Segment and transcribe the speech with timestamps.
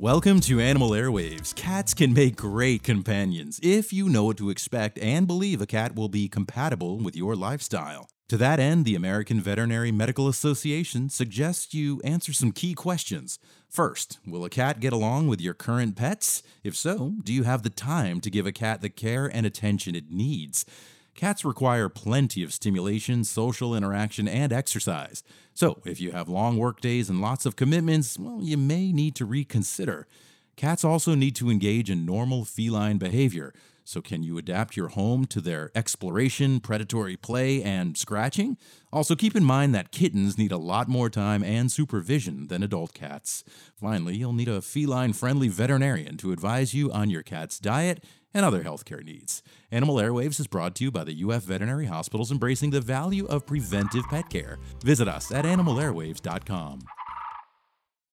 [0.00, 1.54] Welcome to Animal Airwaves.
[1.54, 5.94] Cats can make great companions if you know what to expect and believe a cat
[5.94, 8.08] will be compatible with your lifestyle.
[8.30, 13.38] To that end, the American Veterinary Medical Association suggests you answer some key questions.
[13.68, 16.42] First, will a cat get along with your current pets?
[16.64, 19.94] If so, do you have the time to give a cat the care and attention
[19.94, 20.64] it needs?
[21.14, 25.22] Cats require plenty of stimulation, social interaction, and exercise.
[25.54, 29.14] So, if you have long work days and lots of commitments, well, you may need
[29.16, 30.06] to reconsider.
[30.60, 33.54] Cats also need to engage in normal feline behavior.
[33.82, 38.58] So, can you adapt your home to their exploration, predatory play, and scratching?
[38.92, 42.92] Also, keep in mind that kittens need a lot more time and supervision than adult
[42.92, 43.42] cats.
[43.74, 48.44] Finally, you'll need a feline friendly veterinarian to advise you on your cat's diet and
[48.44, 49.42] other healthcare needs.
[49.72, 53.46] Animal Airwaves is brought to you by the UF Veterinary Hospitals embracing the value of
[53.46, 54.58] preventive pet care.
[54.84, 56.80] Visit us at animalairwaves.com.